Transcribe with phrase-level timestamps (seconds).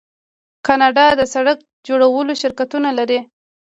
[0.65, 1.57] کاناډا د سړک
[1.87, 3.19] جوړولو شرکتونه لري.